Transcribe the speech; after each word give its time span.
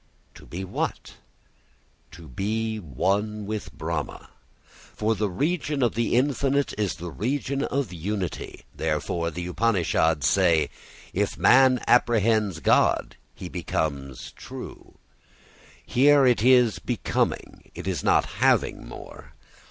To 0.33 0.47
be 0.47 0.63
what? 0.63 1.13
To 2.13 2.27
be 2.27 2.79
one 2.79 3.45
with 3.45 3.71
Brahma. 3.71 4.31
For 4.95 5.13
the 5.13 5.29
region 5.29 5.83
of 5.83 5.93
the 5.93 6.15
infinite 6.15 6.73
is 6.75 6.95
the 6.95 7.11
region 7.11 7.65
of 7.65 7.93
unity. 7.93 8.65
Therefore 8.75 9.29
the 9.29 9.45
Upanishads 9.45 10.25
say: 10.25 10.71
If 11.13 11.37
man 11.37 11.81
apprehends 11.85 12.61
God 12.61 13.15
he 13.35 13.47
becomes 13.47 14.31
true. 14.31 14.95
Here 15.85 16.25
it 16.25 16.41
is 16.43 16.79
becoming, 16.79 17.69
it 17.75 17.85
is 17.87 18.03
not 18.03 18.25
having 18.41 18.87
more. 18.87 19.35